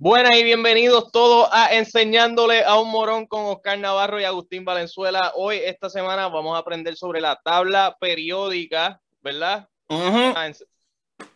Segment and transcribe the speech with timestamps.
[0.00, 5.32] Buenas y bienvenidos todos a Enseñándole a un Morón con Oscar Navarro y Agustín Valenzuela.
[5.34, 9.68] Hoy, esta semana, vamos a aprender sobre la tabla periódica, ¿verdad?
[9.88, 10.54] Ujú.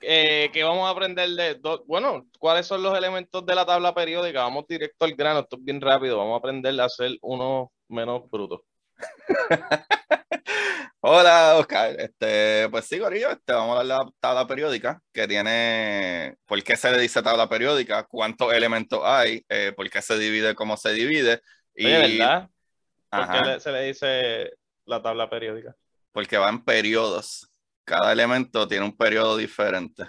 [0.01, 4.45] Eh, que vamos a aprender de, bueno, cuáles son los elementos de la tabla periódica.
[4.45, 6.19] Vamos directo al grano, esto es bien rápido.
[6.19, 8.61] Vamos a aprender a hacer unos menos brutos.
[11.05, 11.97] Hola, Oscar.
[11.99, 16.63] Este, pues sí, Gorillo, este, vamos a hablar de la tabla periódica que tiene, ¿por
[16.63, 18.05] qué se le dice tabla periódica?
[18.05, 19.45] ¿Cuántos elementos hay?
[19.49, 20.55] Eh, ¿por qué se divide?
[20.55, 21.41] ¿Cómo se divide?
[21.75, 22.49] Y, Oye, ¿verdad?
[23.11, 24.53] ¿Por qué Ajá, se le dice
[24.85, 25.75] la tabla periódica?
[26.13, 27.51] porque va en periodos.
[27.85, 30.05] Cada elemento tiene un periodo diferente.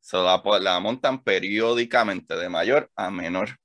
[0.00, 3.56] Se la, montan periódicamente, de mayor a menor.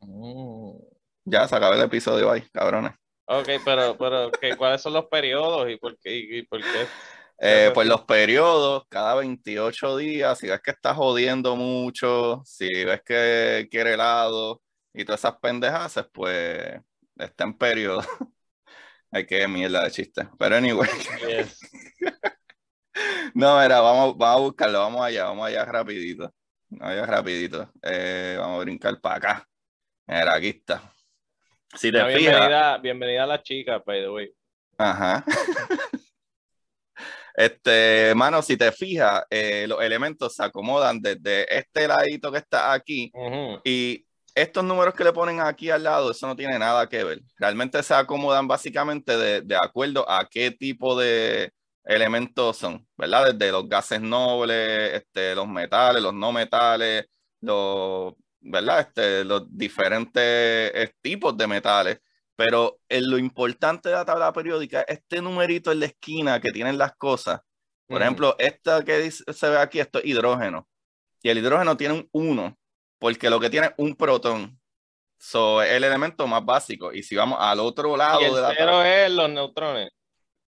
[0.00, 0.78] Mm.
[1.24, 2.92] Ya se acaba el episodio ahí, cabrones.
[3.28, 6.16] Ok, pero, pero ¿qué- ¿cuáles son los periodos y por qué?
[6.16, 6.86] Y, y por qué?
[7.38, 13.02] Eh, pues los periodos, cada 28 días, si ves que está jodiendo mucho, si ves
[13.04, 14.62] que quiere helado
[14.94, 16.80] y todas esas pendejadas, pues
[17.18, 18.00] está en periodo.
[19.10, 20.28] Hay que mierda de chiste.
[20.38, 20.88] Pero anyway,
[21.26, 21.60] Yes.
[23.34, 26.32] no, mira, vamos, vamos a buscarlo, vamos allá, vamos allá rapidito.
[26.68, 27.72] Vamos allá rapidito.
[27.82, 29.48] Eh, vamos a brincar para acá.
[30.06, 30.92] Mira, aquí está.
[31.76, 34.32] Si te fijas, bienvenida, bienvenida a la chica, by the way.
[34.78, 35.24] Ajá.
[37.38, 42.72] Este, mano, si te fijas, eh, los elementos se acomodan desde este ladito que está
[42.72, 43.12] aquí
[43.62, 47.20] y estos números que le ponen aquí al lado, eso no tiene nada que ver.
[47.36, 51.52] Realmente se acomodan básicamente de, de acuerdo a qué tipo de
[51.84, 53.34] elementos son, ¿verdad?
[53.34, 57.04] Desde los gases nobles, este, los metales, los no metales,
[57.42, 58.80] los, ¿verdad?
[58.80, 62.00] Este, los diferentes eh, tipos de metales.
[62.36, 66.50] Pero eh, lo importante de la tabla periódica es este numerito en la esquina que
[66.52, 67.40] tienen las cosas.
[67.86, 68.02] Por Ujú.
[68.02, 70.68] ejemplo, esta que dice- se ve aquí, esto es hidrógeno.
[71.22, 72.58] Y el hidrógeno tiene un 1,
[72.98, 74.60] porque lo que tiene es un protón.
[75.18, 76.92] So, es el elemento más básico.
[76.92, 79.90] Y si vamos al otro lado Y el de la cero tabla, es los neutrones,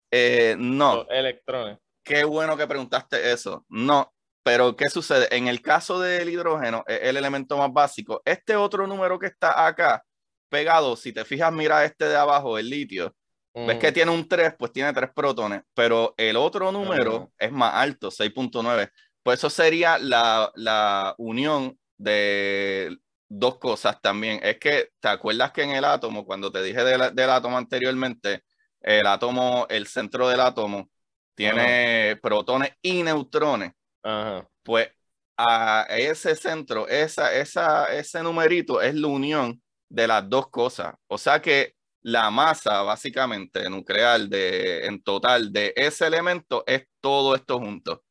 [0.10, 1.80] eh, no, los electrones.
[2.02, 3.66] qué bueno que preguntaste eso.
[3.68, 4.14] No,
[4.44, 5.28] pero ¿qué sucede?
[5.36, 8.22] En el caso del hidrógeno, es el elemento más básico.
[8.26, 10.04] Este otro número que está acá
[10.50, 13.16] pegado, si te fijas, mira este de abajo, el litio.
[13.56, 14.56] ¿Ves que tiene un 3?
[14.58, 18.90] Pues tiene 3 protones, pero el otro número es más alto, 6.9.
[19.22, 22.98] Pues eso sería la, la unión de
[23.30, 24.40] dos cosas también.
[24.44, 28.44] Es que, ¿te acuerdas que en el átomo, cuando te dije del, del átomo anteriormente,
[28.82, 30.90] el átomo, el centro del átomo
[31.36, 33.72] tiene protones y neutrones?
[34.04, 34.48] Ajá.
[34.64, 34.90] Pues
[35.38, 40.94] a ese centro, esa, esa, ese numerito es la unión de las dos cosas.
[41.08, 47.36] O sea que la masa básicamente nuclear de, en total de ese elemento es todo
[47.36, 48.04] esto junto.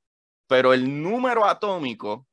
[0.49, 2.27] Pero el número atómico, o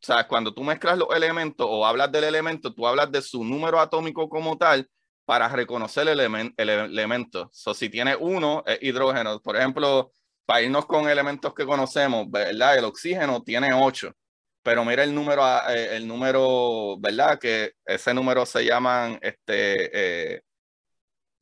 [0.00, 3.80] sea, cuando tú mezclas los elementos o hablas del elemento, tú hablas de su número
[3.80, 4.88] atómico como tal
[5.24, 7.50] para reconocer el, elemen- el elemento.
[7.52, 9.40] So, si tiene uno, es hidrógeno.
[9.40, 10.12] Por ejemplo,
[10.48, 12.78] para irnos con elementos que conocemos, ¿verdad?
[12.78, 14.14] El oxígeno tiene 8,
[14.62, 17.38] pero mira el número, a- eh, el número, ¿verdad?
[17.38, 20.40] Que ese número se llaman, este, eh,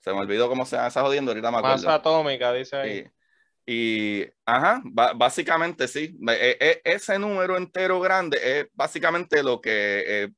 [0.00, 1.77] se me olvidó cómo se llama esa jodiendo, ahorita me acuerdo.
[1.77, 3.06] Masa atómica, dice ahí.
[3.65, 4.83] Y, y, ajá,
[5.15, 10.28] básicamente sí, E- e- ese número entero grande es básicamente lo que, eh,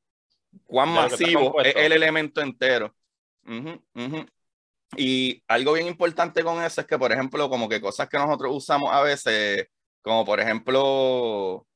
[0.67, 2.95] cuán lo que masivo es el elemento entero.
[3.47, 3.83] Ujú.
[4.97, 8.53] Y algo bien importante con eso es que, por ejemplo, como que cosas que nosotros
[8.55, 9.67] usamos a veces,
[10.01, 11.67] como por ejemplo,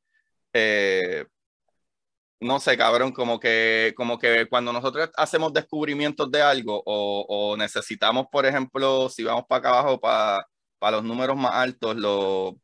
[0.52, 1.26] eh,
[2.40, 7.56] no sé, cabrón, como que, como que cuando nosotros hacemos descubrimientos de algo o, o
[7.56, 10.48] necesitamos, por ejemplo, si vamos para acá abajo, para,
[10.78, 12.54] para los números más altos, los,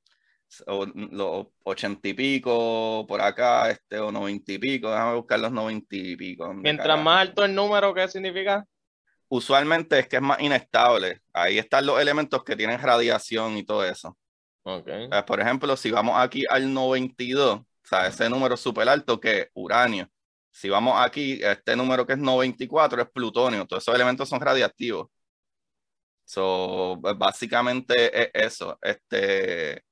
[0.67, 5.95] los ochenta y pico, por acá, este, o noventa y pico, déjame buscar los noventa
[5.95, 6.47] y pico.
[6.47, 8.65] ¿dónde Mientras más alto el número, ¿qué significa?
[9.29, 11.21] Usualmente es que es más inestable.
[11.33, 14.17] Ahí están los elementos que tienen radiación y todo eso.
[14.65, 19.41] Eh, por ejemplo, si vamos aquí al 92, o sea, ese número súper alto que
[19.41, 20.09] es uranio.
[20.51, 23.67] Si vamos aquí, este número que es 94 es plutonio.
[23.67, 25.09] Todos esos elementos son radiactivos.
[26.25, 28.79] So, pues, básicamente es eso.
[28.83, 29.83] Este,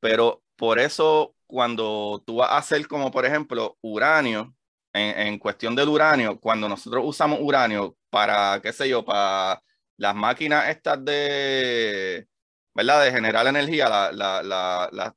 [0.00, 4.54] pero por eso, cuando tú vas a hacer como, por ejemplo, uranio,
[4.92, 9.62] en, en cuestión del uranio, cuando nosotros usamos uranio para, qué sé yo, para
[9.96, 12.26] las máquinas estas de,
[12.74, 13.04] ¿verdad?
[13.04, 15.12] De generar energía, la- la- la- las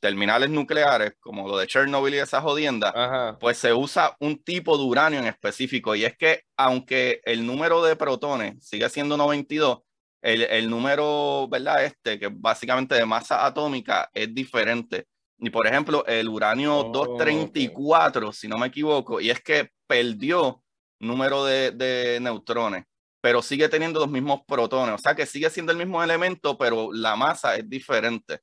[0.00, 3.38] terminales nucleares, como lo de Chernobyl y esa jodienda, Ajá.
[3.38, 5.94] pues se usa un tipo de uranio en específico.
[5.94, 9.78] Y es que aunque el número de protones sigue siendo 92,
[10.20, 11.84] el, el número, ¿verdad?
[11.84, 15.06] Este, que básicamente de masa atómica es diferente.
[15.44, 20.62] Y por ejemplo, el uranio 234, si no me equivoco, y es que perdió
[21.00, 22.84] número de, de, neutrones,
[23.20, 24.94] pero sigue teniendo los mismos protones.
[24.94, 28.38] O sea que sigue siendo el mismo elemento, pero la masa es diferente.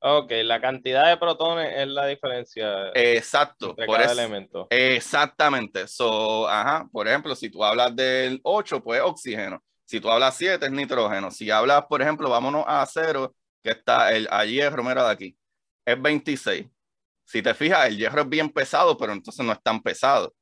[0.00, 2.90] Ok, la cantidad de protones es la diferencia.
[2.92, 3.74] Exacto.
[3.74, 4.66] por cada elemento.
[4.68, 5.88] Exactamente.
[5.88, 9.62] So, ajá, por ejemplo, si tú hablas del 8, pues oxígeno.
[9.86, 11.30] Si tú hablas 7, es nitrógeno.
[11.30, 15.38] Si hablas, por ejemplo, vámonos a 0, que está el a hierro, mira de aquí,
[15.92, 16.66] es 26.
[17.24, 20.34] Si te fijas, el hierro es bien pesado, pero entonces no es tan pesado.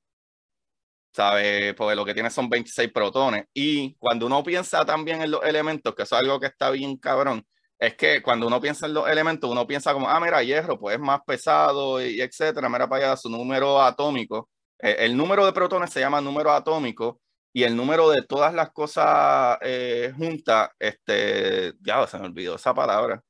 [1.12, 1.74] ¿Sabes?
[1.74, 3.46] Porque lo que tiene son 26 protones.
[3.54, 6.98] Y cuando uno piensa también en los elementos, que eso es algo que está bien
[6.98, 7.46] cabrón,
[7.78, 10.96] es que cuando uno piensa en los elementos, uno piensa como, ah, mira, hierro, pues
[10.96, 12.68] es más pesado y, etcétera.
[12.68, 14.50] Mira para allá su número atómico.
[14.78, 17.20] Eh, el número de protones se llama número atómico
[17.52, 22.74] y el número de todas las cosas eh, juntas, este, ya se me olvidó esa
[22.74, 23.22] palabra.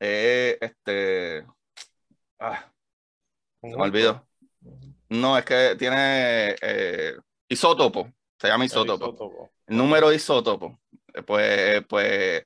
[0.00, 1.46] Eh, este,
[2.38, 2.72] ah,
[3.60, 4.26] se me olvidó.
[5.08, 7.16] No, es que tiene eh,
[7.48, 9.06] isótopo, se llama isótopo.
[9.06, 9.50] isótopo.
[9.66, 10.78] El número de isótopo.
[11.26, 12.44] Pues, pues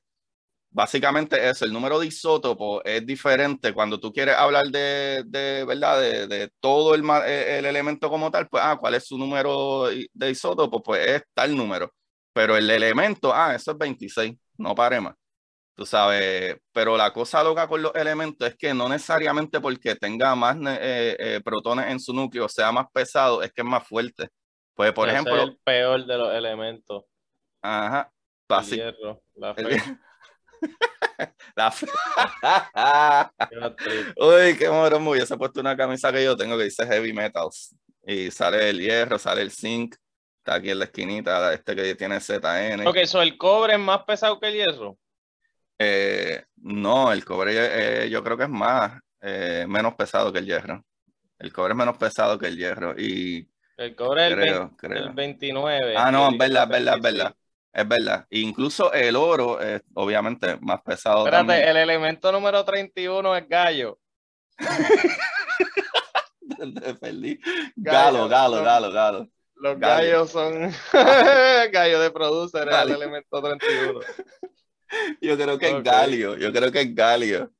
[0.73, 6.01] básicamente eso, el número de isótopos es diferente cuando tú quieres hablar de, de ¿verdad?
[6.01, 9.89] De, de todo el, e, el, elemento como tal, pues, ah, ¿cuál es su número
[10.13, 10.81] de isótopos?
[10.83, 11.93] Pues es tal número.
[12.33, 15.15] Pero el elemento, ah, eso es 26, no pare más.
[15.75, 20.35] Tú sabes, pero la cosa loca con los elementos es que no necesariamente porque tenga
[20.35, 24.29] más eh, eh, protones en su núcleo, sea más pesado, es que es más fuerte.
[24.75, 25.35] Pues, por ejemplo.
[25.35, 27.03] Es el peor de los elementos.
[27.61, 28.11] Ajá.
[28.49, 29.81] El hierro, la fe.
[31.55, 31.73] La
[34.17, 37.75] Uy, qué morón, me hubiese puesto una camisa que yo tengo que dice Heavy Metals.
[38.05, 39.95] Y sale el hierro, sale el zinc.
[40.39, 42.87] Está aquí en la esquinita, este que tiene ZN.
[42.87, 44.97] Ok, ¿so el cobre es más pesado que el hierro?
[45.83, 47.53] Eh, no, el cobre
[48.05, 50.83] eh, yo creo que es más, eh, menos pesado que el hierro.
[51.37, 52.93] El cobre es menos pesado que el hierro.
[52.97, 54.31] Y el cobre es
[54.81, 55.95] el, 29.
[55.97, 57.35] Ah, no, es verdad, es verdad, es verdad.
[57.73, 58.25] Es verdad.
[58.29, 61.25] Incluso el oro es obviamente más pesado.
[61.25, 63.99] Espérate, el elemento número 31 es gallo.
[67.75, 69.27] Galo, galo, galo, galo.
[69.55, 70.71] Los gallos son
[71.71, 73.99] gallo de producer, es el elemento 31.
[75.21, 77.51] Yo creo que es galio, yo creo que es galio.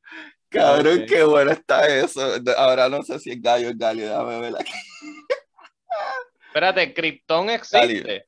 [0.49, 2.21] Cabrón, qué bueno está eso.
[2.57, 4.73] Ahora no sé si es gallo o es galio, déjame ver aquí.
[6.47, 8.27] Espérate, Krypton existe.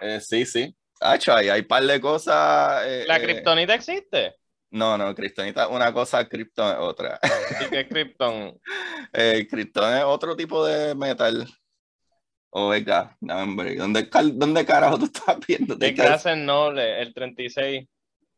[0.00, 0.74] Eh, sí, sí.
[1.00, 2.84] Hacho, ahí hay un par de cosas.
[2.86, 4.36] Eh, ¿La kriptonita eh, existe?
[4.70, 7.18] No, no, kriptonita una cosa, Krypton es otra.
[7.60, 8.60] ¿Y qué es Krypton?
[9.50, 11.46] Krypton es otro tipo de metal.
[12.50, 15.74] O venga, no, hombre, ¿dónde, ¿dónde carajo tú estás viendo?
[15.74, 17.02] ¿De clase noble?
[17.02, 17.86] El 36.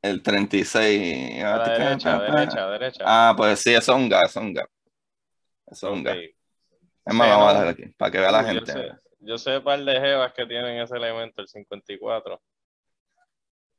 [0.01, 1.43] El 36.
[1.43, 3.05] A la derecha, derecha, derecha.
[3.05, 4.57] Ah, pues sí, eso es un eso es un.
[4.57, 4.69] Eso
[5.67, 6.17] es un gas.
[6.17, 8.93] Es más, vamos a dejar aquí, para que vea la gente.
[9.21, 12.41] Yo sé un par de jevas que tienen ese elemento, el 54.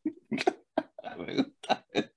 [1.17, 2.11] Me gusta eso.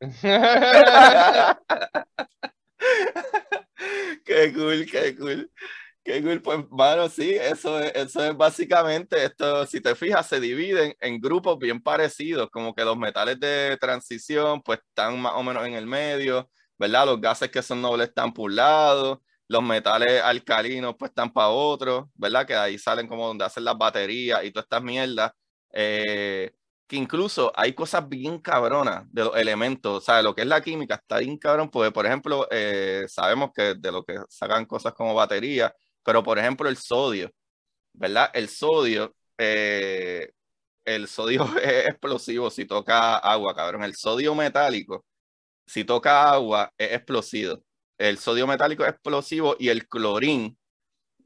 [4.24, 5.50] qué cool, qué cool.
[6.04, 9.64] Qué cool, pues, mano, sí, eso es, eso es básicamente esto.
[9.64, 14.60] Si te fijas, se dividen en grupos bien parecidos, como que los metales de transición,
[14.62, 17.06] pues están más o menos en el medio, ¿verdad?
[17.06, 21.48] Los gases que son nobles están por un lado, los metales alcalinos pues están para
[21.48, 22.46] otros, ¿verdad?
[22.46, 25.32] Que ahí salen como donde hacen las baterías y todas estas mierdas.
[25.72, 26.52] Eh,
[26.86, 30.60] que incluso hay cosas bien cabronas de los elementos, o sea, lo que es la
[30.60, 34.92] química está bien cabrón, porque por ejemplo, eh, sabemos que de lo que sacan cosas
[34.92, 35.72] como baterías,
[36.04, 37.30] pero por ejemplo el sodio,
[37.92, 38.30] ¿verdad?
[38.34, 40.30] El sodio, eh,
[40.84, 43.84] el sodio es explosivo si toca agua, cabrón.
[43.84, 45.04] El sodio metálico,
[45.66, 47.62] si toca agua, es explosivo
[47.98, 50.58] el sodio metálico es explosivo y el clorín.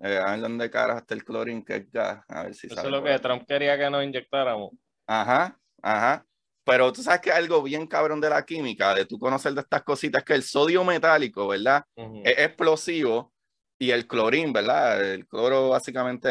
[0.00, 2.22] Eh, a ver dónde caras está el clorín, que es gas.
[2.28, 4.72] A ver si Eso es lo que Trump quería que nos inyectáramos.
[5.06, 6.24] Ajá, ajá.
[6.64, 9.82] Pero tú sabes que algo bien cabrón de la química, de tú conocer de estas
[9.82, 11.82] cositas, que el sodio metálico, ¿verdad?
[11.96, 13.32] Es explosivo
[13.78, 15.12] y el clorín, ¿verdad?
[15.12, 16.28] El cloro básicamente,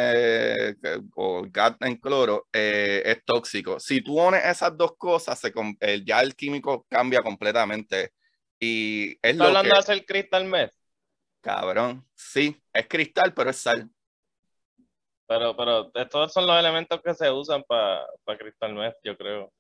[0.72, 0.76] eh,
[1.16, 3.80] o gas en cloro, eh, es tóxico.
[3.80, 5.54] Si tú unes esas dos cosas, se,
[6.06, 8.12] ya el químico cambia completamente
[8.60, 10.74] y es ¿Estás hablando de hacer cristal meth?
[11.42, 13.90] Cabrón, sí, es cristal, pero es sal.
[15.28, 19.54] Pero, pero estos son los elementos que se usan para pa cristal meth, yo creo.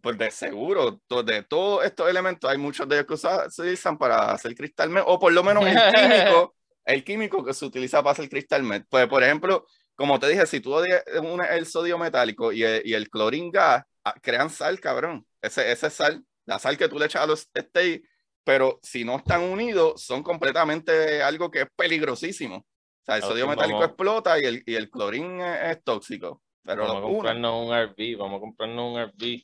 [0.00, 4.32] Pues de seguro, de todos estos elementos, hay muchos de ellos que se usan para
[4.32, 8.12] hacer cristal meth, o por lo menos el químico, el químico que se utiliza para
[8.12, 8.86] hacer cristal meth.
[8.88, 12.94] Pues, por ejemplo, como te dije, si tú unes el sodio metálico y el, y
[12.94, 15.26] el clorín gas, ah, crean sal, cabrón.
[15.42, 18.04] Ese, ese sal la sal que tú le echas a los steaks,
[18.42, 22.56] pero si no están unidos, son completamente algo que es peligrosísimo.
[22.56, 26.42] O sea, el sodio metálico explota y el, y el clorín es, tóxico.
[26.64, 29.42] Pero vamos a comprarnos un RV, vamos a comprarnos un RV.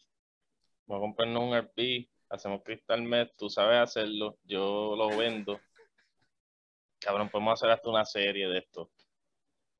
[0.86, 5.60] Vamos a comprarnos un RV, hacemos cristal med, tú sabes hacerlo, yo lo vendo.
[7.00, 8.90] Cabrón, podemos hacer hasta una serie de esto.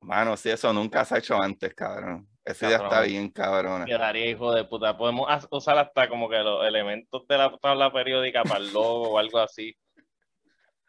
[0.01, 2.27] Mano, si eso nunca se ha hecho antes, cabrón.
[2.45, 3.85] Ese ya está bien, cabrón.
[3.85, 4.97] Quedaría hijo de puta.
[4.97, 9.17] Podemos usar hasta como que los elementos de la tabla periódica para el logo o
[9.17, 9.75] algo así.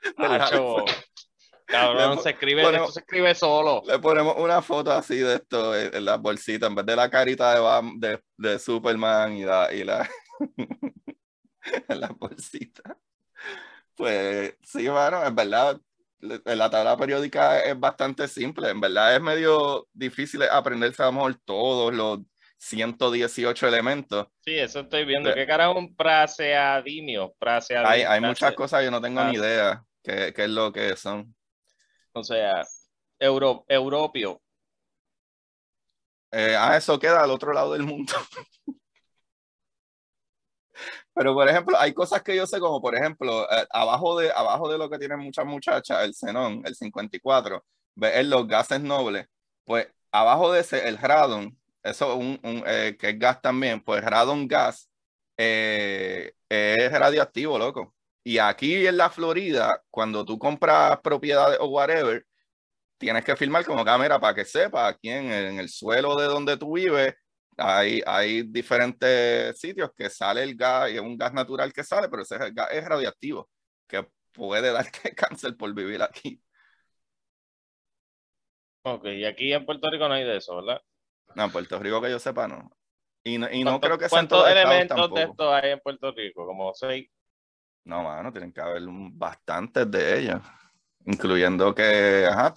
[1.67, 3.83] cabrón, se escribe, esto se escribe solo.
[3.87, 7.55] Le ponemos una foto así de esto en, la bolsita, en vez de la carita
[7.55, 10.09] de, de, de Superman y la, y la
[11.89, 12.97] en la bolsita.
[13.97, 15.81] Pues sí, mano, en verdad,
[16.21, 18.71] la tabla periódica es bastante simple.
[18.71, 22.21] En verdad es medio difícil aprenderse a lo mejor todos los
[22.59, 24.27] 118 elementos.
[24.41, 25.33] Sí, eso estoy viendo.
[25.33, 27.35] ¿Qué cara es un praseadimio?
[27.85, 29.39] Hay, hay muchas cosas yo no tengo ni ah.
[29.39, 31.35] idea qué, qué, es lo que son.
[32.13, 32.65] O sea,
[33.19, 34.41] euro, europio.
[36.33, 38.13] Eh, ah, eso queda al otro lado del mundo.
[41.19, 44.69] Pero, por ejemplo, hay cosas que yo sé, como por ejemplo, eh, abajo, de, abajo
[44.71, 47.65] de lo que tienen muchas muchachas, el xenón, el 54,
[47.97, 49.27] ves los gases nobles.
[49.65, 54.05] Pues abajo de ese, el radon, eso un, un eh, que es gas también, pues
[54.05, 54.89] radon gas
[55.37, 57.97] eh, es radioactivo, loco.
[58.23, 62.25] Y aquí en la Florida, cuando tú compras propiedades o whatever,
[62.99, 66.77] tienes que firmar como cámara para que sepa aquí en el suelo de donde tú
[66.77, 67.15] vives
[67.59, 72.09] hay, hay diferentes sitios que sale el gas, y es un gas natural que sale,
[72.09, 73.51] pero ese gas es radioactivo,
[73.87, 76.41] que puede darte cáncer por vivir aquí.
[78.83, 80.81] Ok, y aquí en Puerto Rico no hay de eso, ¿verdad?
[81.35, 82.71] No, en Puerto Rico que yo sepa no.
[83.25, 86.47] Y no, y no creo que sean ¿Cuántos elementos de esto hay en Puerto Rico?
[86.47, 87.11] Como seis.
[87.85, 90.41] No, mano, tienen que haber bastantes de ellos.
[91.05, 92.53] Incluyendo que, ajá,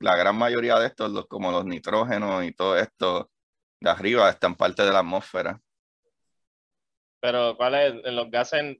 [0.00, 3.30] la gran mayoría de estos, los, como los nitrógenos y todo esto,
[3.84, 5.60] de arriba están parte de la atmósfera.
[7.20, 7.94] Pero, ¿cuál es?
[8.04, 8.76] En los gases.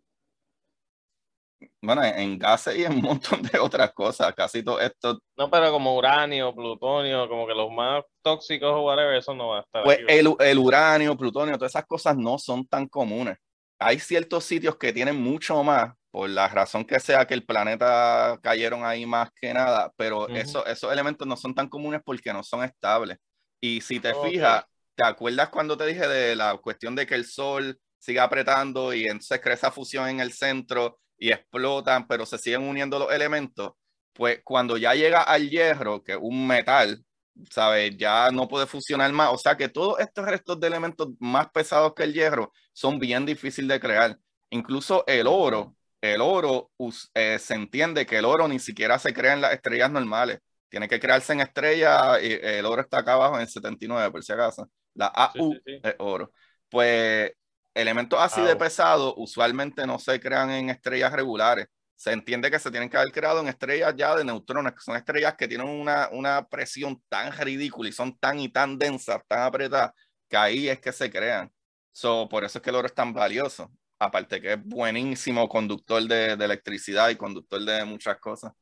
[1.81, 4.35] Bueno, en, gases y en un montón de otras cosas.
[4.35, 5.19] Casi todo esto.
[5.37, 9.59] No, pero como uranio, plutonio, como que los más tóxicos o whatever, eso no va
[9.59, 9.85] a estar.
[9.85, 13.37] Pues el, el, uranio, plutonio, todas esas cosas no son tan comunes.
[13.79, 18.39] Hay ciertos sitios que tienen mucho más, por la razón que sea que el planeta
[18.43, 22.43] cayeron ahí más que nada, pero eso, esos elementos no son tan comunes porque no
[22.43, 23.19] son estables.
[23.61, 27.25] Y si te fijas, ¿Te acuerdas cuando te dije de la cuestión de que el
[27.27, 32.39] sol sigue apretando y entonces crea esa fusión en el centro y explotan, pero se
[32.39, 33.73] siguen uniendo los elementos?
[34.13, 37.05] Pues cuando ya llega al hierro, que es un metal,
[37.51, 37.97] ¿sabes?
[37.97, 39.31] Ya no puede fusionar más.
[39.33, 43.27] O sea que todos estos restos de elementos más pesados que el hierro son bien
[43.27, 44.19] difíciles de crear.
[44.51, 46.71] Incluso el oro, el oro
[47.15, 50.39] eh, se entiende que el oro ni siquiera se crea en las estrellas normales.
[50.69, 54.23] Tiene que crearse en estrellas y el oro está acá abajo en el 79, por
[54.25, 54.69] si acaso.
[54.95, 56.33] La AU es oro.
[56.69, 57.33] Pues
[57.75, 61.67] elementos así de pesados usualmente no se crean en estrellas regulares.
[61.97, 64.97] Se entiende que se tienen que haber creado en estrellas ya de neutrones, que son
[64.97, 69.43] estrellas que tienen una, una presión tan ridícula y son tan y tan densas, tan
[69.43, 69.93] apretadas,
[70.29, 71.51] que ahí es que se crean.
[71.93, 73.71] So, por eso es que el oro es tan valioso.
[73.99, 78.53] Aparte que es buenísimo conductor de, de electricidad y conductor de muchas cosas.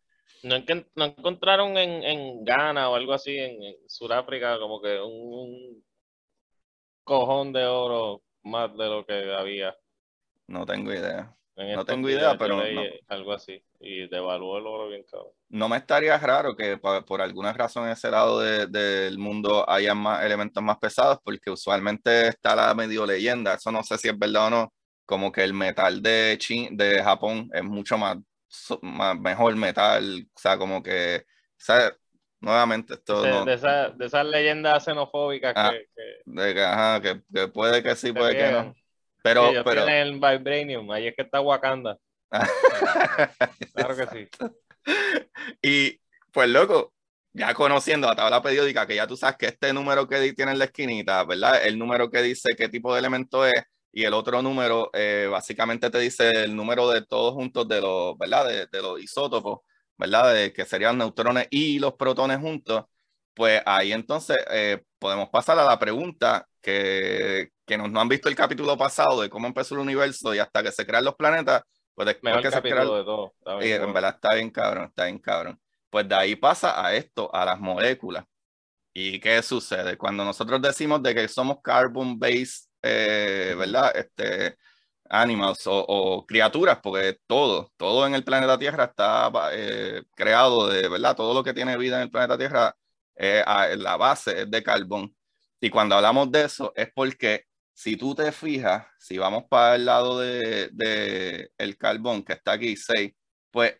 [0.42, 0.56] ¿No,
[0.96, 5.82] no encontraron en, en, Ghana o algo así, en, Sudáfrica, como que un,
[7.12, 9.76] cojón de oro más de lo que había.
[10.46, 11.36] No tengo idea.
[11.56, 12.62] no tengo idea, pero.
[13.08, 13.62] Algo así.
[13.80, 15.32] Y devaluó el oro bien cabrón.
[15.50, 20.24] No me estaría raro que por, alguna razón en ese lado del mundo haya más
[20.24, 23.54] elementos más pesados, porque usualmente está la medio leyenda.
[23.54, 24.72] Eso no sé si es verdad o no.
[25.04, 26.38] Como que el metal de,
[26.70, 28.16] de Japón es mucho más,
[28.80, 30.26] más mejor metal.
[30.34, 31.26] O sea, como que.
[31.68, 32.01] O
[32.42, 37.82] nuevamente esto de, de, esa, de esas leyendas xenofóbicas ah, que, que, ajá, que, puede
[37.82, 38.74] que sí, puede que no.
[39.22, 39.86] Pero, sí, pero...
[39.86, 41.96] el Vibranium, ahí es que está Wakanda.
[43.74, 44.28] claro que sí.
[45.62, 46.00] Y
[46.32, 46.92] pues loco,
[47.32, 50.58] ya conociendo la tabla periódica, que ya tú sabes que este número que tiene en
[50.58, 51.64] la esquinita, ¿verdad?
[51.64, 55.90] El número que dice qué tipo de elemento es y el otro número eh, básicamente
[55.90, 58.48] te dice el número de todos juntos de los, ¿verdad?
[58.48, 59.60] De, de los isótopos
[59.96, 60.34] ¿verdad?
[60.34, 62.84] De que serían neutrones y los protones juntos,
[63.34, 68.28] pues ahí entonces eh, podemos pasar a la pregunta que, que nos no han visto
[68.28, 71.62] el capítulo pasado de cómo empezó el universo y hasta que se crean los planetas,
[71.94, 72.86] pues después que se crean...
[72.86, 73.32] De todo.
[73.60, 75.60] en verdad está bien cabrón, está bien cabrón.
[75.90, 78.24] Pues de ahí pasa a esto, a las moléculas.
[78.94, 79.96] ¿Y qué sucede?
[79.96, 83.92] Cuando nosotros decimos de que somos carbon based, eh, ¿verdad?
[83.96, 84.56] Este,
[85.12, 91.14] animals o, criaturas, porque todo, todo en el planeta Tierra está eh, creado de, ¿verdad?
[91.16, 92.74] Todo lo que tiene vida en el planeta Tierra,
[93.16, 93.44] eh,
[93.76, 95.14] la base es de carbón.
[95.60, 99.84] Y cuando hablamos de eso es porque si tú te fijas, si vamos para el
[99.84, 103.12] lado de, de el carbón que está aquí, 6,
[103.50, 103.76] pues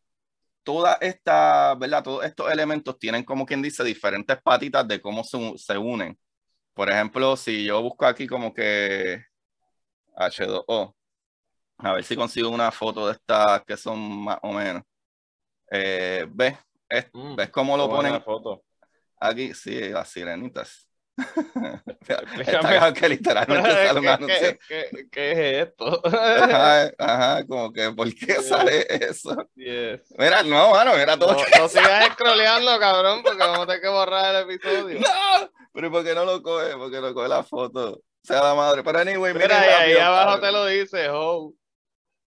[0.63, 2.05] toda esta, ¿verdad?
[2.05, 6.19] Todos estos elementos tienen como quien dice diferentes patitas de cómo se, se unen.
[6.75, 9.25] Por ejemplo, si yo busco aquí como que
[10.17, 10.95] H2O,
[11.83, 14.83] a ver si consigo una foto de estas que son más o menos.
[15.71, 16.57] Eh, ¿Ves?
[17.13, 18.23] Mm, ¿Ves cómo lo ponen?
[18.23, 18.63] Foto.
[19.19, 20.89] Aquí, sí, las sirenitas.
[22.41, 24.59] Está que literalmente sale un anuncio.
[24.67, 26.01] ¿qué, qué, qué, es esto?
[26.05, 29.49] ajá, ajá, como que, ¿por qué sale eso?
[29.55, 30.03] Yes.
[30.19, 31.33] Mira, no, mano, mira todo.
[31.33, 35.01] No, no sigas scrolleando, cabrón, porque vamos a tener que borrar el episodio.
[35.01, 36.77] No, pero ¿por qué no lo coge?
[36.77, 37.93] Porque no coge la foto.
[37.93, 38.83] O sea, la madre.
[38.83, 39.47] Pero anyway, mira.
[39.47, 41.53] Mira, ahí, ahí abajo te lo dice, ho.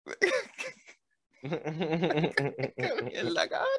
[1.41, 3.69] qué mierda, cabrón.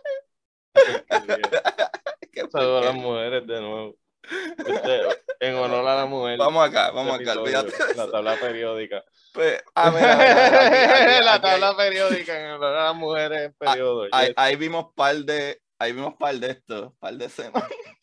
[2.51, 3.97] Saludos a las mujeres de nuevo.
[4.23, 5.01] Este,
[5.41, 6.39] en honor a la mujer.
[6.39, 7.73] Vamos acá, vamos acá, olvídate.
[7.97, 9.05] La tabla periódica.
[9.33, 14.07] Pues, a ver, a ver, la tabla periódica en honor a las mujeres en periodo.
[14.13, 14.35] Ahí, yes.
[14.37, 17.65] ahí, vimos par de, ahí vimos par de esto, par de escenas.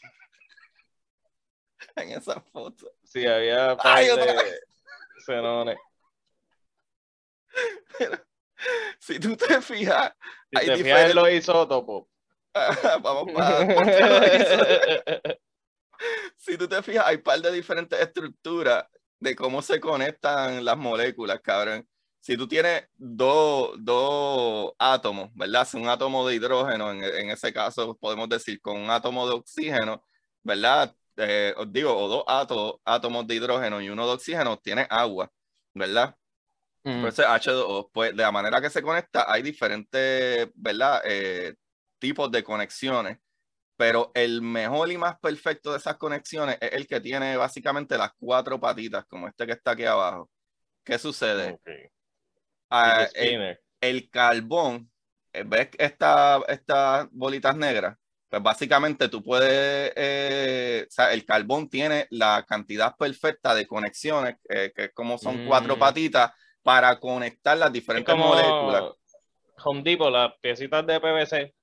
[1.96, 2.92] en esa foto.
[3.04, 4.60] Sí, había par Ay, de
[5.26, 5.78] cenones.
[9.00, 10.13] Si tú te fijas,
[10.51, 12.08] Si hay te fijas diferentes- en los isótopos.
[13.01, 13.60] vamos para
[16.38, 18.86] si tú te fijas, hay par de diferentes estructuras
[19.20, 21.88] de cómo se conectan las moléculas, cabrón.
[22.22, 25.65] Si tú tienes dos, dos átomos, ¿verdad?
[25.65, 29.36] Si un átomo de hidrógeno, en, en, ese caso podemos decir con un átomo de
[29.36, 30.03] oxígeno,
[30.44, 30.94] ¿verdad?
[31.15, 35.32] Eh, os digo, o dos átomos, átomos de hidrógeno y uno de oxígeno, tiene agua,
[35.74, 36.15] ¿verdad?
[36.98, 37.01] Mm.
[37.01, 37.89] Por eso es H2O.
[37.91, 41.01] Pues de la manera que se conecta, hay diferentes, ¿verdad?
[41.05, 41.55] Eh,
[42.00, 43.17] tipos de conexiones
[43.79, 48.11] pero el mejor y más perfecto de esas conexiones es el que tiene básicamente las
[48.20, 50.29] cuatro patitas, como este que está aquí abajo.
[50.83, 51.53] ¿Qué sucede?
[51.53, 51.85] Okay.
[52.70, 54.92] Ah, el, el carbón,
[55.31, 57.96] eh, ¿ves estas estas bolitas negras?
[58.27, 64.35] Pues básicamente tú puedes, eh, o sea, el carbón tiene la cantidad perfecta de conexiones,
[64.50, 65.79] eh, que como son cuatro Mm.
[65.79, 66.31] patitas,
[66.63, 68.93] para conectar las Es diferentes como moléculas.
[69.63, 71.53] Home Depot, las piecitas de PVC.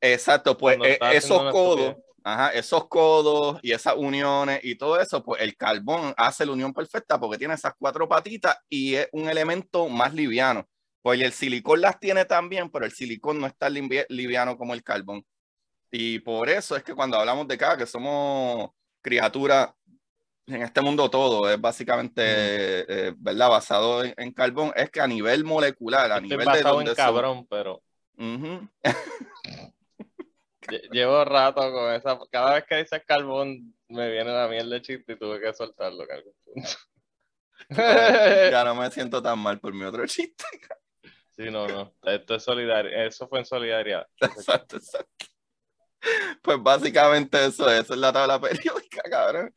[0.00, 5.22] Exacto, pues eh, haciendo esos codos, ajá, esos codos y esas uniones y todo eso,
[5.22, 9.28] pues el carbón hace la unión perfecta porque tiene esas cuatro patitas y es un
[9.28, 10.68] elemento más liviano.
[11.02, 14.72] Pues el silicón las tiene también, pero el silicón no es tan livi- liviano como
[14.74, 15.24] el carbón.
[15.90, 18.70] Y por eso es que cuando hablamos de acá, que somos
[19.02, 19.70] criaturas
[20.46, 23.48] en este mundo todo, es básicamente, eh, ¿verdad?
[23.50, 26.96] Basado en, en carbón, es que a nivel molecular, a Estoy nivel de donde en
[26.96, 27.82] son- cabrón, pero
[28.18, 28.68] Ujú.
[30.68, 32.18] lle- llevo rato con esa.
[32.30, 36.04] Cada vez que dices carbón, me viene la miel de chiste y tuve que soltarlo.
[36.04, 36.68] en algún punto.
[38.50, 40.44] ya no me siento tan mal por mi otro chiste.
[41.34, 41.94] Sí, no, no.
[42.02, 42.90] Esto es solidario.
[42.90, 44.06] Eso fue en solidaridad.
[44.20, 45.26] Exacto, exacto.
[46.42, 49.52] Pues básicamente eso, eso es la tabla periódica, cabrón.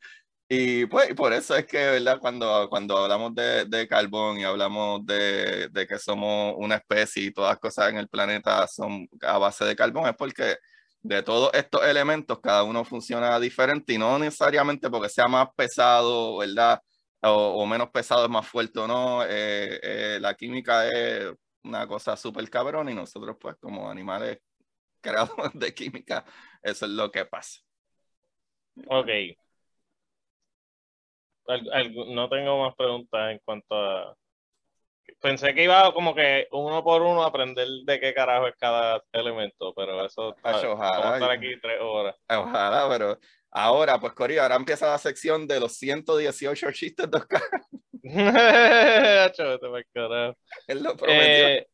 [0.48, 2.20] Y pues por eso es que, ¿verdad?
[2.20, 7.32] Cuando, cuando hablamos de, de carbón y hablamos de, de que somos una especie y
[7.32, 10.56] todas las cosas en el planeta son a base de carbón, es porque
[11.02, 16.38] de todos estos elementos cada uno funciona diferente y no necesariamente porque sea más pesado,
[16.38, 16.80] ¿verdad?
[17.22, 19.24] O, o menos pesado es más fuerte o no.
[19.24, 21.32] Eh, eh, la química es
[21.64, 24.38] una cosa súper cabrón y nosotros pues como animales
[25.00, 26.24] creados de química,
[26.62, 27.60] eso es lo que pasa.
[28.86, 29.08] Ok.
[31.48, 34.16] Al- al- no tengo más preguntas en cuanto a.
[35.20, 39.02] Pensé que iba como que uno por uno a aprender de qué carajo es cada
[39.12, 40.34] elemento, pero eso.
[40.42, 40.98] Acho, ojalá.
[40.98, 42.16] Vamos a estar aquí tres horas.
[42.28, 43.18] Ojalá, pero
[43.50, 47.42] ahora, pues Corio, ahora empieza la sección de los 118 chistes de Oscar.
[50.66, 51.48] Él lo prometió.
[51.48, 51.66] Eh,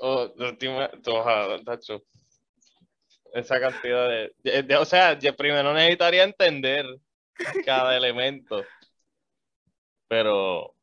[0.00, 2.02] oh, no te ima- tú, ojalá, tacho.
[3.32, 6.86] Esa cantidad de, de- de- O sea, yo primero necesitaría entender
[7.66, 8.64] cada elemento.
[10.08, 10.74] Pero.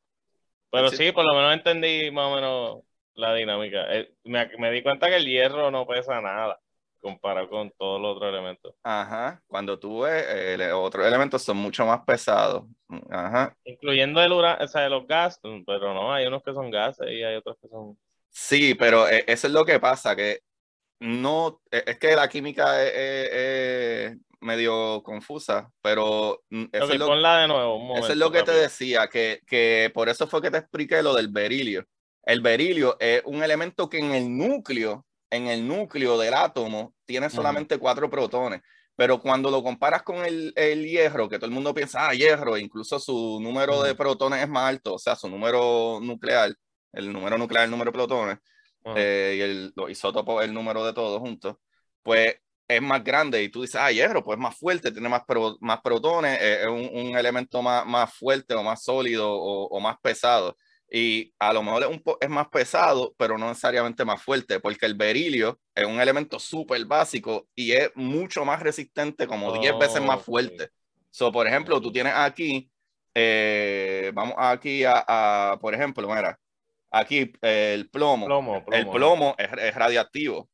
[0.71, 0.97] Pero Sí.
[0.97, 2.79] sí, por lo menos entendí más o menos
[3.15, 3.93] la dinámica.
[3.93, 6.59] Eh, me, me di cuenta que el hierro no pesa nada
[7.01, 8.75] comparado con todos los otros elementos.
[8.83, 12.63] Ajá, cuando tú ves, eh, otros elementos son mucho más pesados.
[13.09, 13.55] Ajá.
[13.65, 17.23] Incluyendo el uranio, o sea, los gases, pero no, hay unos que son gases y
[17.23, 17.97] hay otros que son.
[18.29, 20.41] Sí, pero eh, eso es lo que pasa, que
[21.01, 23.29] no, eh, es que la química es, es-
[24.13, 27.75] es- medio confusa, pero mm, eso, Ok, es lo, ponla de nuevo.
[27.75, 28.61] un eso momento, es lo que te rápido.
[28.63, 31.85] decía, que, que por eso fue que te expliqué lo del berilio.
[32.23, 37.29] El berilio es un elemento que en el núcleo, en el núcleo del átomo, tiene
[37.29, 38.61] solamente cuatro protones.
[38.95, 42.57] Pero cuando lo comparas con el, el hierro, que todo el mundo piensa, ah, hierro,
[42.57, 43.97] incluso su número de Ujú.
[43.97, 46.51] protones es más alto, o sea, su número nuclear,
[46.93, 48.37] el número nuclear, el número de protones,
[48.93, 51.55] Eh, y el, los isótopos, el número de todos juntos,
[52.03, 52.35] pues
[52.67, 55.57] es más grande y tú dices, ah, hierro, pues es más fuerte, tiene más, pro-
[55.59, 59.79] más protones, eh, es un, un elemento más, más fuerte o más sólido o, o
[59.79, 60.55] más pesado.
[60.93, 64.85] Y a lo mejor es, un es más pesado, pero no necesariamente más fuerte, porque
[64.85, 70.01] el berilio es un elemento súper básico y es mucho más resistente, como 10 veces
[70.01, 70.69] más fuerte.
[71.09, 72.69] So, por ejemplo, tú tienes aquí,
[73.13, 75.03] eh, vamos aquí a,
[75.53, 76.37] a, por ejemplo, mira,
[76.91, 78.27] aquí el plomo.
[78.27, 78.77] Plomo, plomo.
[78.77, 80.49] El plomo es, es radiactivo, o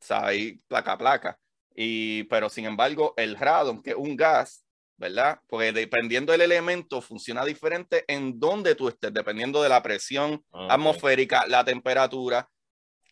[0.00, 1.38] sea, hay placa a placa.
[1.74, 4.64] Y, pero sin embargo, el radon, que es un gas,
[4.96, 5.40] ¿verdad?
[5.48, 10.70] Porque dependiendo del elemento, funciona diferente en donde tú estés, dependiendo de la presión Ok.
[10.70, 12.48] atmosférica, la temperatura.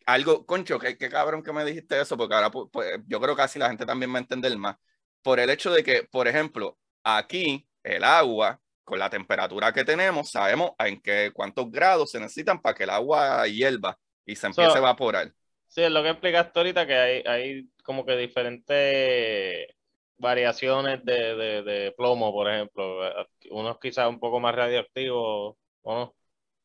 [0.06, 3.36] Algo, concho, qué, qué cabrón que me dijiste eso, porque ahora pu- pues, yo creo
[3.36, 4.76] que así la gente también va a entender más.
[5.22, 10.30] Por el hecho de que, por ejemplo, aquí el agua, con la temperatura que tenemos,
[10.30, 14.70] sabemos en qué, cuántos grados se necesitan para que el agua hierva y se empiece
[14.70, 15.32] So- a evaporar.
[15.66, 19.68] Sí, es lo que explicaste ahorita, que hay, hay como que diferentes
[20.16, 23.00] variaciones de, de, de plomo, por ejemplo.
[23.50, 26.14] Unos quizás un poco más radioactivos, ¿o no?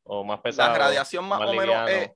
[0.04, 0.78] O más La pesados.
[0.78, 2.12] radiación más, más o menos es,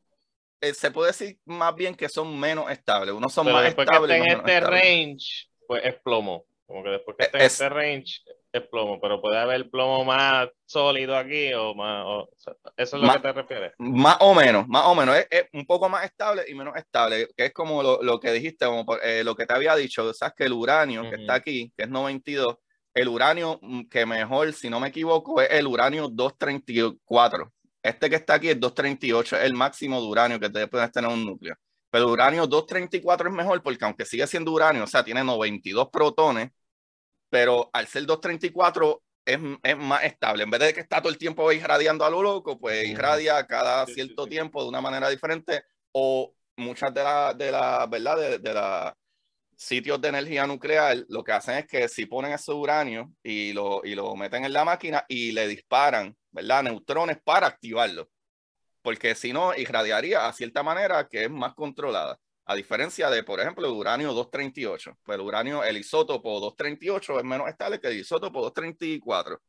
[0.62, 3.14] eh, se puede decir más bien que son menos estables.
[3.14, 4.18] Unos son Pero más después que estables.
[4.18, 6.46] esté y en este range, pues es plomo.
[6.66, 9.00] Como que después que Es- esté en es- este range, es plomo.
[9.02, 12.04] Pero puede haber plomo más sólido aquí o más.
[12.06, 13.74] o- o sea, ¿Eso es lo Más- que te refieres?
[13.78, 15.16] Más o menos, más o menos.
[15.18, 18.32] Es, es un poco más estable y menos estable, que es como lo, lo que
[18.32, 21.36] dijiste, como por- eh, lo que te había dicho, sabes que el uranio que está
[21.36, 22.56] aquí, que es 92,
[22.94, 27.52] el uranio mm, que mejor, si no me equivoco, es el uranio 234.
[27.84, 31.10] Este que está aquí es 238, es el máximo de uranio que te puedes tener
[31.12, 31.56] en un núcleo.
[31.90, 35.88] Pero el uranio 234 es mejor porque aunque sigue siendo uranio, o sea, tiene 92
[35.92, 36.50] protones,
[37.38, 40.42] pero al ser 234 es, es más estable.
[40.42, 43.86] En vez de que está todo el tiempo irradiando a lo loco, pues irradia cada
[43.86, 44.32] Sí, cierto sí.
[44.32, 48.18] tiempo de una manera diferente o muchas de las, de la, ¿verdad?
[48.18, 48.98] De, de la
[49.56, 53.82] sitios de energía nuclear, lo que hacen es que si ponen ese uranio y lo,
[53.84, 56.64] y lo meten en la máquina y le disparan, ¿verdad?
[56.64, 58.10] Neutrones para activarlo.
[58.82, 62.18] Porque si no, irradiaría a cierta manera que es más controlada.
[62.48, 64.98] A diferencia de, por ejemplo, el uranio 238.
[65.04, 69.42] Pues el uranio, el isótopo 238 es menos estable que el isótopo 234,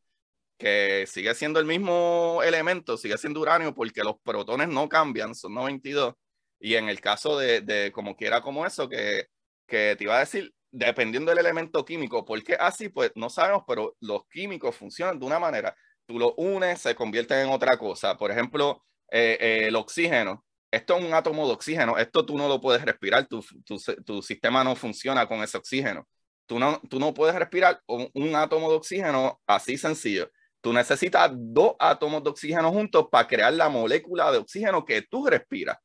[0.59, 5.55] que sigue siendo el mismo elemento, sigue siendo uranio porque los protones no cambian, son
[5.55, 6.15] 92.
[6.61, 9.27] Y en el caso de, de como quiera como eso, que,
[9.67, 12.89] que te iba a decir, dependiendo del elemento químico, ¿por qué así?
[12.89, 15.77] Pues no sabemos, pero los químicos funcionan de una manera.
[16.07, 18.17] Tú lo unes, se convierten en otra cosa.
[18.17, 20.45] Por ejemplo, eh, eh, el oxígeno.
[20.71, 21.97] Esto es un átomo de oxígeno.
[21.99, 23.27] Esto tú no lo puedes respirar.
[23.27, 26.07] Tu, tu, tu sistema no funciona con ese oxígeno.
[26.47, 30.31] Tú no, tú no puedes respirar un, un átomo de oxígeno así sencillo.
[30.61, 35.27] Tú necesitas dos átomos de oxígeno juntos para crear la molécula de oxígeno que tú
[35.27, 35.77] respiras.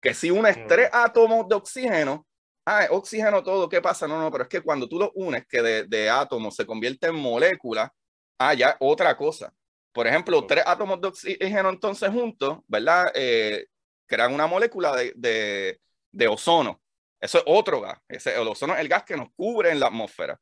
[0.00, 0.66] Que si unes Mm.
[0.66, 2.26] tres átomos de oxígeno,
[2.66, 4.06] ah, es oxígeno todo, ¿qué pasa?
[4.06, 7.06] No, no, pero es que cuando tú lo unes, que de, de átomos se convierte
[7.08, 7.92] en molécula,
[8.38, 9.52] ah, ya otra cosa.
[9.92, 13.10] Por ejemplo, tres átomos de oxígeno entonces juntos, ¿verdad?
[13.14, 13.66] Eh,
[14.10, 16.82] crean una molécula de, de, de ozono.
[17.20, 17.98] Eso es otro gas.
[18.08, 20.40] Ese, el ozono es el gas que nos cubre en la atmósfera.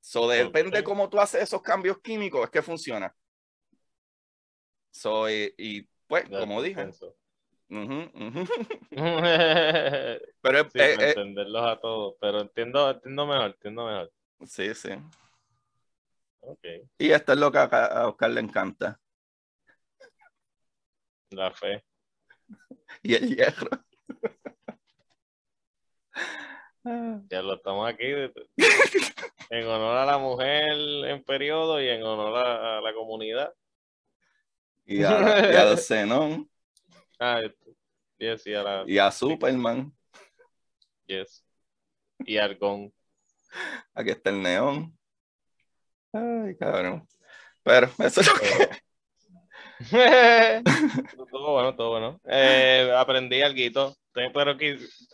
[0.00, 0.84] So, depende Ok.
[0.84, 3.14] cómo tú haces esos cambios químicos, es que funciona.
[4.90, 7.14] So, y, y, pues, como dije, pienso.
[7.68, 8.44] ujú, ujú.
[8.90, 8.96] sí,
[10.42, 12.14] pero eh, eh, entenderlos a todos.
[12.18, 14.12] Pero entiendo, entiendo mejor, entiendo mejor.
[14.46, 14.90] sí, sí.
[16.40, 16.64] Ok.
[16.98, 18.98] Y esto es lo que a, a Oscar le encanta.
[21.30, 21.82] La fe.
[23.02, 23.68] Y el hierro.
[27.28, 30.72] Ya lo estamos aquí en honor a la mujer
[31.06, 33.52] en periodo y en honor a, a la comunidad.
[34.86, 36.48] Y a, y a los Zenón.
[37.22, 37.42] Ah,
[38.16, 39.92] yes, y a la, Y a Superman.
[41.06, 41.44] yes.
[42.20, 42.90] Y Argón.
[43.92, 44.98] Aquí está el neón.
[46.14, 47.06] Ay, cabrón.
[47.62, 48.82] Pero eso es lo que.
[49.88, 52.20] Todo bueno, todo bueno.
[52.24, 54.56] Eh, aprendí algo, pero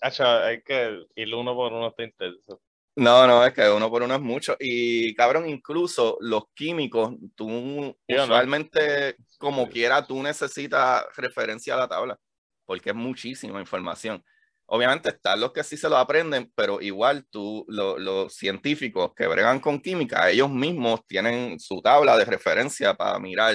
[0.01, 2.61] acha, hay que ir uno por uno está intenso.
[2.97, 4.57] No, no, es que uno por uno es mucho.
[4.59, 8.25] Y cabrón, incluso los químicos, tú Yo no.
[8.25, 12.19] usualmente, como quiera, tú necesitas referencia a la tabla,
[12.65, 14.25] porque es muchísima información.
[14.67, 19.61] obviamente están los que sí se lo aprenden, pero igual tú, los científicos que bregan
[19.61, 23.55] con química, ellos mismos tienen su tabla de referencia para mirar,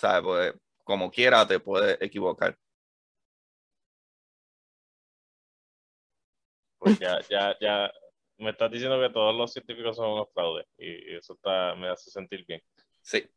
[0.00, 0.22] ¿sabes?
[0.24, 2.56] Pues, como quiera te puedes equivocar.
[6.78, 7.92] Pues ya, ya, ya,
[8.38, 12.10] me estás diciendo que todos los científicos son unos fraudes y eso está, me hace
[12.10, 12.62] sentir bien.
[13.02, 13.28] Sí,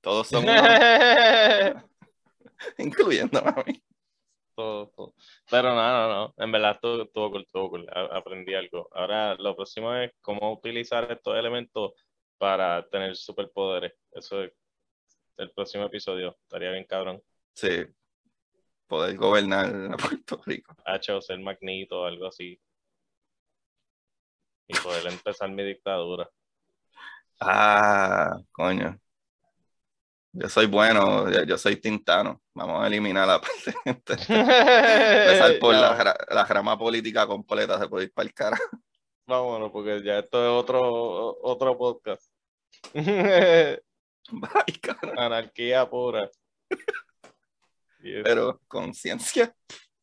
[0.00, 0.44] todos son
[2.78, 3.80] incluyendo a mí.
[5.50, 7.86] Pero no, no, no, en verdad todo, todo cool, todo cool.
[7.90, 8.88] aprendí algo.
[8.92, 11.92] Ahora lo próximo es cómo utilizar estos elementos
[12.36, 13.92] para tener superpoderes.
[14.10, 14.52] Eso es
[15.36, 17.22] el próximo episodio, estaría bien cabrón.
[17.54, 17.86] Sí,
[18.86, 20.76] poder gobernar a Puerto Rico.
[20.84, 22.60] H ser magnito, algo así
[24.70, 26.30] y poder empezar mi dictadura.
[27.40, 28.98] Ah, coño.
[30.32, 32.40] Yo soy bueno, yo, soy tintano.
[32.54, 33.74] Vamos a eliminar la parte.
[33.84, 38.58] Empezar por la, la, rama política completa, se puede ir para el cara.
[39.26, 42.30] Vámonos, porque ya esto es otro, otro podcast.
[45.16, 46.30] Anarquía pura.
[48.24, 49.54] Pero conciencia.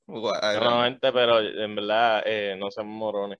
[0.05, 3.39] Bueno, pero en verdad eh, no sean morones.